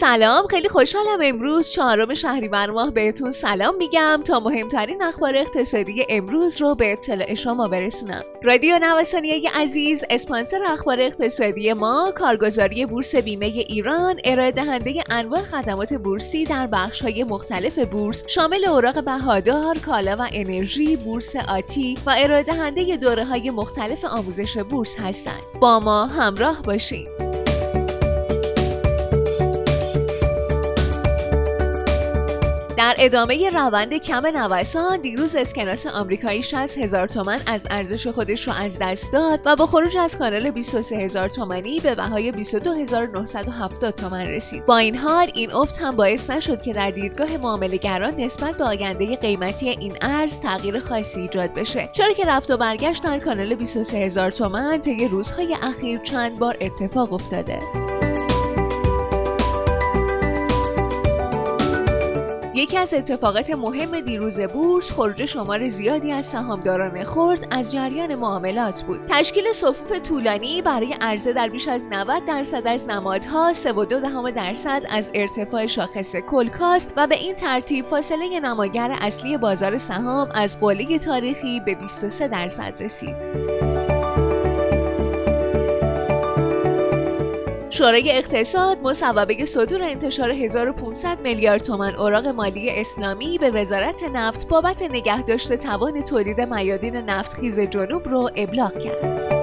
سلام 0.00 0.46
خیلی 0.46 0.68
خوشحالم 0.68 1.18
امروز 1.22 1.68
چهارم 1.68 2.14
شهریور 2.14 2.70
ماه 2.70 2.90
بهتون 2.90 3.30
سلام 3.30 3.76
میگم 3.76 4.20
تا 4.24 4.40
مهمترین 4.40 5.02
اخبار 5.02 5.36
اقتصادی 5.36 6.06
امروز 6.08 6.60
رو 6.60 6.74
به 6.74 6.92
اطلاع 6.92 7.34
شما 7.34 7.68
برسونم. 7.68 8.20
رادیو 8.42 8.78
نوسانیه 8.78 9.50
عزیز 9.54 10.04
اسپانسر 10.10 10.60
اخبار 10.64 11.00
اقتصادی 11.00 11.72
ما 11.72 12.12
کارگزاری 12.16 12.86
بورس 12.86 13.16
بیمه 13.16 13.46
ایران 13.46 14.16
ارائه 14.24 14.50
دهنده 14.52 15.04
انواع 15.10 15.40
خدمات 15.40 15.94
بورسی 15.94 16.44
در 16.44 16.66
بخش 16.66 17.02
های 17.02 17.24
مختلف 17.24 17.78
بورس 17.78 18.24
شامل 18.28 18.64
اوراق 18.64 19.04
بهادار 19.04 19.78
کالا 19.78 20.16
و 20.18 20.28
انرژی 20.32 20.96
بورس 20.96 21.36
آتی 21.36 21.98
و 22.06 22.14
ارائه 22.18 22.42
دهنده 22.42 22.96
دوره 22.96 23.24
های 23.24 23.50
مختلف 23.50 24.04
آموزش 24.04 24.58
بورس 24.58 24.96
هستند. 24.98 25.60
با 25.60 25.80
ما 25.80 26.06
همراه 26.06 26.62
باشید 26.62 27.29
در 32.80 32.94
ادامه 32.98 33.50
روند 33.50 33.94
کم 33.94 34.26
نوسان 34.26 35.00
دیروز 35.00 35.36
اسکناس 35.36 35.86
آمریکایی 35.86 36.42
60 36.42 36.78
هزار 36.78 37.06
تومن 37.06 37.38
از 37.46 37.66
ارزش 37.70 38.06
خودش 38.06 38.48
رو 38.48 38.54
از 38.54 38.78
دست 38.80 39.12
داد 39.12 39.40
و 39.44 39.56
با 39.56 39.66
خروج 39.66 39.96
از 39.96 40.18
کانال 40.18 40.50
23 40.50 40.96
هزار 40.96 41.28
تومنی 41.28 41.80
به 41.80 41.94
بهای 41.94 42.30
22970 42.30 43.90
تومن 43.90 44.26
رسید. 44.26 44.66
با 44.66 44.76
این 44.76 44.96
حال 44.96 45.30
این 45.34 45.52
افت 45.52 45.78
هم 45.82 45.96
باعث 45.96 46.30
نشد 46.30 46.62
که 46.62 46.72
در 46.72 46.90
دیدگاه 46.90 47.36
معاملهگران 47.36 48.20
نسبت 48.20 48.56
به 48.56 48.64
آینده 48.64 49.16
قیمتی 49.16 49.68
این 49.68 49.96
ارز 50.00 50.40
تغییر 50.40 50.78
خاصی 50.78 51.20
ایجاد 51.20 51.54
بشه. 51.54 51.88
چرا 51.92 52.12
که 52.12 52.24
رفت 52.24 52.50
و 52.50 52.56
برگشت 52.56 53.02
در 53.02 53.18
کانال 53.18 53.54
23 53.54 53.96
هزار 53.96 54.30
تومن 54.30 54.80
طی 54.80 55.08
روزهای 55.08 55.56
اخیر 55.62 55.98
چند 55.98 56.38
بار 56.38 56.56
اتفاق 56.60 57.12
افتاده. 57.12 57.99
یکی 62.60 62.78
از 62.78 62.94
اتفاقات 62.94 63.50
مهم 63.50 64.00
دیروز 64.00 64.40
بورس 64.40 64.92
خروج 64.92 65.24
شمار 65.24 65.68
زیادی 65.68 66.12
از 66.12 66.26
سهامداران 66.26 67.04
خرد 67.04 67.46
از 67.50 67.72
جریان 67.72 68.14
معاملات 68.14 68.82
بود. 68.82 69.00
تشکیل 69.08 69.52
صفوف 69.52 69.92
طولانی 69.92 70.62
برای 70.62 70.94
عرضه 71.00 71.32
در 71.32 71.48
بیش 71.48 71.68
از 71.68 71.88
90 71.90 72.24
درصد 72.24 72.66
از 72.66 72.88
نمادها 72.88 73.52
3.2 73.52 74.32
درصد 74.34 74.82
از 74.90 75.10
ارتفاع 75.14 75.66
شاخص 75.66 76.16
کلکاست 76.16 76.92
و 76.96 77.06
به 77.06 77.14
این 77.14 77.34
ترتیب 77.34 77.86
فاصله 77.86 78.40
نماگر 78.40 78.96
اصلی 79.00 79.38
بازار 79.38 79.78
سهام 79.78 80.28
از 80.34 80.60
قله 80.60 80.98
تاریخی 80.98 81.60
به 81.60 81.74
23 81.74 82.28
درصد 82.28 82.82
رسید. 82.82 83.69
شورای 87.80 88.10
اقتصاد 88.10 88.78
مصوبه 88.82 89.44
صدور 89.44 89.82
انتشار 89.82 90.30
1500 90.30 91.20
میلیارد 91.20 91.62
تومان 91.62 91.94
اوراق 91.94 92.26
مالی 92.26 92.70
اسلامی 92.70 93.38
به 93.38 93.50
وزارت 93.50 94.02
نفت 94.02 94.48
بابت 94.48 94.82
نگهداشت 94.82 95.52
توان 95.52 96.00
تولید 96.00 96.40
میادین 96.40 96.96
نفتخیز 96.96 97.60
جنوب 97.60 98.08
رو 98.08 98.30
ابلاغ 98.36 98.78
کرد. 98.78 99.39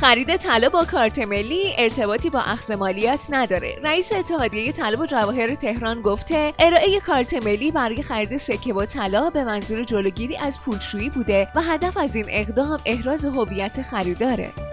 خرید 0.00 0.36
طلا 0.36 0.68
با 0.68 0.84
کارت 0.84 1.18
ملی 1.18 1.74
ارتباطی 1.78 2.30
با 2.30 2.40
اخذ 2.40 2.70
مالیات 2.70 3.20
نداره. 3.30 3.78
رئیس 3.84 4.12
اتحادیه 4.12 4.72
طلا 4.72 5.02
و 5.02 5.06
جواهر 5.06 5.54
تهران 5.54 6.02
گفته 6.02 6.54
ارائه 6.58 7.00
کارت 7.00 7.34
ملی 7.34 7.70
برای 7.70 8.02
خرید 8.02 8.36
سکه 8.36 8.74
و 8.74 8.84
طلا 8.84 9.30
به 9.30 9.44
منظور 9.44 9.84
جلوگیری 9.84 10.36
از 10.36 10.60
پولشویی 10.60 11.10
بوده 11.10 11.48
و 11.54 11.62
هدف 11.62 11.96
از 11.96 12.16
این 12.16 12.26
اقدام 12.28 12.80
احراز 12.86 13.24
هویت 13.24 13.82
خریداره. 13.82 14.67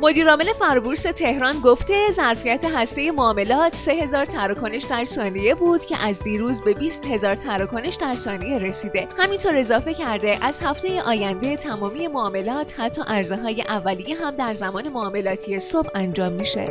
مدیرعامل 0.00 0.44
فرابورس 0.44 1.02
تهران 1.02 1.60
گفته 1.60 2.10
ظرفیت 2.10 2.64
هسته 2.64 3.12
معاملات 3.12 3.74
3000 3.74 4.26
تراکنش 4.26 4.84
در 4.84 5.04
ثانیه 5.04 5.54
بود 5.54 5.84
که 5.84 5.96
از 6.06 6.22
دیروز 6.22 6.60
به 6.60 6.74
20 6.74 7.06
هزار 7.06 7.36
تراکنش 7.36 7.94
در 7.94 8.14
ثانیه 8.14 8.58
رسیده. 8.58 9.08
همینطور 9.18 9.56
اضافه 9.56 9.94
کرده 9.94 10.38
از 10.42 10.60
هفته 10.60 11.02
آینده 11.02 11.56
تمامی 11.56 12.08
معاملات 12.08 12.80
حتی 12.80 13.02
ارزه 13.06 13.36
های 13.36 13.62
اولیه 13.62 14.16
هم 14.16 14.30
در 14.30 14.54
زمان 14.54 14.88
معاملاتی 14.88 15.60
صبح 15.60 15.90
انجام 15.94 16.32
میشه. 16.32 16.68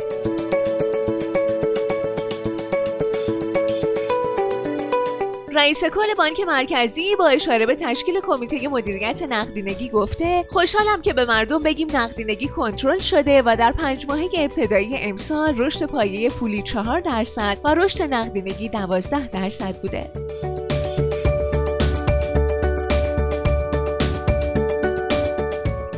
رئیس 5.58 5.84
کل 5.84 6.14
بانک 6.18 6.40
مرکزی 6.40 7.16
با 7.16 7.28
اشاره 7.28 7.66
به 7.66 7.74
تشکیل 7.74 8.20
کمیته 8.20 8.68
مدیریت 8.68 9.22
نقدینگی 9.22 9.88
گفته 9.88 10.44
خوشحالم 10.50 11.02
که 11.02 11.12
به 11.12 11.24
مردم 11.24 11.62
بگیم 11.62 11.88
نقدینگی 11.96 12.48
کنترل 12.48 12.98
شده 12.98 13.42
و 13.46 13.56
در 13.58 13.72
پنج 13.72 14.06
ماهه 14.08 14.28
ابتدایی 14.38 14.96
امسال 14.96 15.54
رشد 15.56 15.86
پایه 15.86 16.30
پولی 16.30 16.62
4 16.62 17.00
درصد 17.00 17.58
و 17.64 17.74
رشد 17.74 18.02
نقدینگی 18.02 18.68
12 18.68 19.28
درصد 19.28 19.74
بوده. 19.82 20.10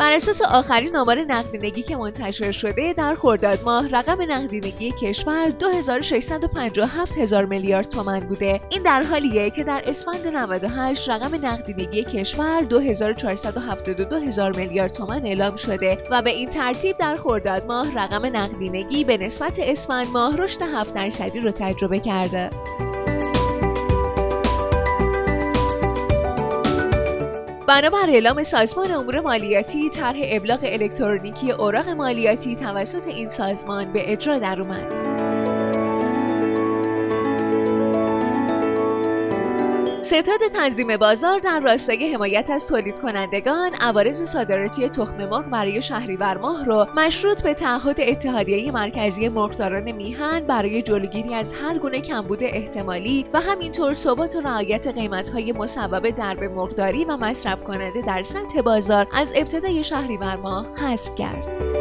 بر 0.01 0.13
اساس 0.13 0.43
آخرین 0.43 0.97
آمار 0.97 1.19
نقدینگی 1.19 1.83
که 1.83 1.97
منتشر 1.97 2.53
شده 2.53 2.93
در 2.93 3.15
خرداد 3.15 3.59
ماه 3.65 3.89
رقم 3.89 4.33
نقدینگی 4.33 4.91
کشور 4.91 5.49
2657 5.51 7.19
هزار 7.19 7.45
میلیارد 7.45 7.89
تومان 7.89 8.21
بوده. 8.21 8.61
این 8.69 8.83
در 8.83 9.03
حالیه 9.03 9.51
که 9.51 9.65
در 9.65 9.83
اسفند 9.87 10.27
98 10.27 11.09
رقم 11.09 11.47
نقدینگی 11.47 12.05
کشور 12.05 12.63
2472 12.63 14.17
هزار 14.17 14.57
میلیارد 14.57 14.93
تومان 14.93 15.27
اعلام 15.27 15.57
شده 15.57 15.99
و 16.11 16.23
به 16.23 16.31
این 16.31 16.49
ترتیب 16.49 16.99
در 16.99 17.15
خرداد 17.15 17.67
ماه 17.67 17.99
رقم 17.99 18.37
نقدینگی 18.37 19.05
به 19.05 19.17
نسبت 19.17 19.59
اسفند 19.63 20.07
ماه 20.07 20.37
رشد 20.37 20.63
7 20.63 20.95
درصدی 20.95 21.41
رو 21.41 21.51
تجربه 21.51 21.99
کرده. 21.99 22.51
بنابر 27.71 28.11
اعلام 28.11 28.43
سازمان 28.43 28.91
امور 28.91 29.21
مالیاتی 29.21 29.91
طرح 29.91 30.17
ابلاغ 30.23 30.59
الکترونیکی 30.63 31.51
اوراق 31.51 31.89
مالیاتی 31.89 32.57
توسط 32.57 33.07
این 33.07 33.29
سازمان 33.29 33.93
به 33.93 34.13
اجرا 34.13 34.39
درآمد. 34.39 35.20
ستاد 40.11 40.49
تنظیم 40.53 40.97
بازار 40.97 41.39
در 41.39 41.61
راستای 41.61 42.13
حمایت 42.13 42.51
از 42.51 42.67
تولید 42.67 42.99
کنندگان 42.99 43.75
عوارض 43.75 44.23
صادراتی 44.23 44.89
تخم 44.89 45.17
مرغ 45.17 45.51
برای 45.51 45.83
شهریور 45.83 46.39
ماه 46.39 46.65
را 46.65 46.89
مشروط 46.97 47.43
به 47.43 47.55
تعهد 47.55 48.01
اتحادیه 48.01 48.73
مرکزی 48.73 49.29
مرغداران 49.29 49.93
میهن 49.93 50.47
برای 50.47 50.83
جلوگیری 50.83 51.35
از 51.35 51.53
هر 51.53 51.79
گونه 51.79 52.01
کمبود 52.01 52.39
احتمالی 52.43 53.27
و 53.33 53.41
همینطور 53.41 53.95
ثبات 53.95 54.37
و 54.37 54.41
رعایت 54.41 54.87
قیمتهای 54.87 55.53
مصوب 55.53 56.11
درب 56.11 56.45
مرغداری 56.45 57.05
و 57.05 57.17
مصرف 57.17 57.65
کننده 57.65 58.03
در 58.03 58.23
سطح 58.23 58.61
بازار 58.61 59.07
از 59.13 59.33
ابتدای 59.37 59.85
شهریور 59.85 60.37
ماه 60.37 60.67
حذف 60.77 61.15
کرد. 61.15 61.80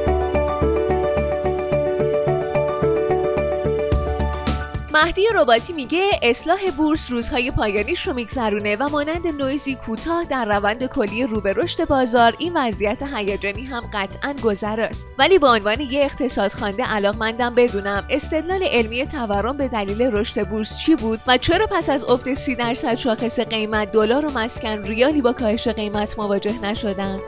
مهدی 5.04 5.28
رباتی 5.34 5.74
میگه 5.74 6.12
اصلاح 6.22 6.72
بورس 6.78 7.12
روزهای 7.12 7.52
پایانیش 7.52 8.08
رو 8.08 8.14
میگذرونه 8.14 8.76
و 8.76 8.90
مانند 8.90 9.28
نویزی 9.28 9.76
کوتاه 9.76 10.26
در 10.26 10.46
روند 10.46 10.86
کلی 10.86 11.24
رو 11.24 11.42
به 11.42 11.54
رشد 11.54 11.88
بازار 11.88 12.36
این 12.40 12.54
وضعیت 12.58 13.04
هیجانی 13.16 13.66
هم 13.66 13.90
قطعا 13.94 14.36
گذراست. 14.44 15.08
ولی 15.18 15.40
به 15.40 15.48
عنوان 15.48 15.82
یه 15.82 16.06
اقتصاد 16.06 16.52
خوانده 16.52 16.84
علاقمندم 16.84 17.54
بدونم 17.54 18.06
استدلال 18.10 18.64
علمی 18.64 19.06
تورم 19.06 19.58
به 19.58 19.68
دلیل 19.68 20.02
رشد 20.02 20.50
بورس 20.50 20.80
چی 20.80 20.96
بود 20.96 21.20
و 21.28 21.38
چرا 21.38 21.68
پس 21.68 21.90
از 21.90 22.04
افت 22.04 22.34
سی 22.34 22.56
درصد 22.56 22.96
شاخص 22.96 23.40
قیمت 23.40 23.92
دلار 23.92 24.26
و 24.26 24.32
مسکن 24.32 24.84
ریالی 24.84 25.22
با 25.22 25.34
کاهش 25.34 25.68
قیمت 25.68 26.20
مواجه 26.20 26.62
نشدن؟ 26.62 27.20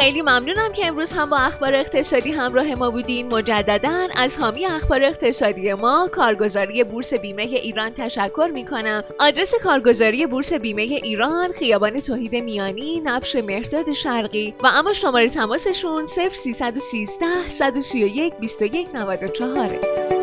خیلی 0.00 0.22
ممنونم 0.22 0.72
که 0.72 0.86
امروز 0.86 1.12
هم 1.12 1.30
با 1.30 1.36
اخبار 1.36 1.74
اقتصادی 1.74 2.32
همراه 2.32 2.74
ما 2.74 2.90
بودین. 2.90 3.34
مجددا 3.34 4.08
از 4.16 4.38
حامی 4.38 4.66
اخبار 4.66 5.04
اقتصادی 5.04 5.72
ما 5.72 6.08
کارگزاری 6.12 6.84
بورس 6.84 7.14
بیمه 7.14 7.42
ایران 7.42 7.90
تشکر 7.90 8.50
می 8.54 8.64
کنم 8.64 9.04
آدرس 9.18 9.54
کارگزاری 9.64 10.26
بورس 10.26 10.52
بیمه 10.52 10.82
ایران 10.82 11.52
خیابان 11.52 12.00
توحید 12.00 12.34
میانی 12.34 13.00
نبش 13.04 13.36
مهرداد 13.36 13.92
شرقی. 13.92 14.54
و 14.62 14.66
اما 14.66 14.92
شماره 14.92 15.28
تماسشون 15.28 16.06
0313 16.06 17.48
131 17.48 18.34
21 18.34 18.88
94 18.94 20.19